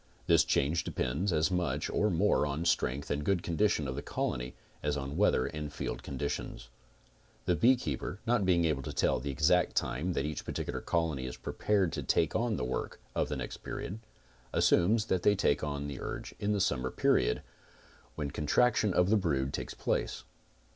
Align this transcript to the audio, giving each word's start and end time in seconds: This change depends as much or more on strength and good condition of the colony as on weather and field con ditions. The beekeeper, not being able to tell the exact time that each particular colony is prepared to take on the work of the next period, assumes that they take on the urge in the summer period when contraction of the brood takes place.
This 0.25 0.43
change 0.43 0.83
depends 0.83 1.31
as 1.31 1.51
much 1.51 1.87
or 1.87 2.09
more 2.09 2.43
on 2.47 2.65
strength 2.65 3.11
and 3.11 3.23
good 3.23 3.43
condition 3.43 3.87
of 3.87 3.93
the 3.95 4.01
colony 4.01 4.55
as 4.81 4.97
on 4.97 5.15
weather 5.15 5.45
and 5.45 5.71
field 5.71 6.01
con 6.01 6.17
ditions. 6.17 6.69
The 7.45 7.55
beekeeper, 7.55 8.19
not 8.25 8.43
being 8.43 8.65
able 8.65 8.81
to 8.81 8.93
tell 8.93 9.19
the 9.19 9.29
exact 9.29 9.75
time 9.75 10.13
that 10.13 10.25
each 10.25 10.43
particular 10.43 10.81
colony 10.81 11.27
is 11.27 11.37
prepared 11.37 11.93
to 11.93 12.01
take 12.01 12.35
on 12.35 12.55
the 12.55 12.65
work 12.65 12.99
of 13.13 13.29
the 13.29 13.37
next 13.37 13.57
period, 13.57 13.99
assumes 14.51 15.05
that 15.05 15.21
they 15.21 15.35
take 15.35 15.63
on 15.63 15.87
the 15.87 15.99
urge 16.01 16.33
in 16.39 16.51
the 16.51 16.59
summer 16.61 16.89
period 16.89 17.43
when 18.15 18.31
contraction 18.31 18.95
of 18.95 19.11
the 19.11 19.17
brood 19.17 19.53
takes 19.53 19.75
place. 19.75 20.23